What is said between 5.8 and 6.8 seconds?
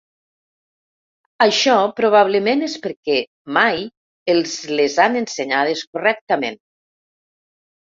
correctament.